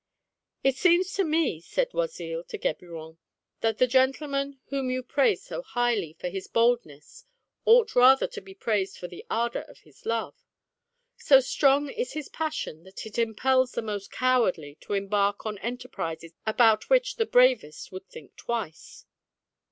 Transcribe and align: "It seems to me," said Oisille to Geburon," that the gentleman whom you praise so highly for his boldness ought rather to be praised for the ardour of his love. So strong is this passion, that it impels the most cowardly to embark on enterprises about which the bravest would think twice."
"It 0.63 0.77
seems 0.77 1.13
to 1.13 1.23
me," 1.23 1.59
said 1.61 1.91
Oisille 1.93 2.43
to 2.47 2.57
Geburon," 2.57 3.19
that 3.61 3.77
the 3.77 3.85
gentleman 3.85 4.59
whom 4.69 4.89
you 4.89 5.03
praise 5.03 5.43
so 5.43 5.61
highly 5.61 6.13
for 6.13 6.27
his 6.27 6.47
boldness 6.47 7.25
ought 7.65 7.95
rather 7.95 8.25
to 8.25 8.41
be 8.41 8.55
praised 8.55 8.97
for 8.97 9.07
the 9.07 9.23
ardour 9.29 9.61
of 9.61 9.81
his 9.81 10.07
love. 10.07 10.33
So 11.17 11.39
strong 11.39 11.91
is 11.91 12.13
this 12.13 12.29
passion, 12.29 12.81
that 12.83 13.05
it 13.05 13.19
impels 13.19 13.73
the 13.73 13.83
most 13.83 14.11
cowardly 14.11 14.73
to 14.81 14.93
embark 14.93 15.45
on 15.45 15.59
enterprises 15.59 16.33
about 16.47 16.89
which 16.89 17.17
the 17.17 17.27
bravest 17.27 17.91
would 17.91 18.07
think 18.09 18.35
twice." 18.35 19.05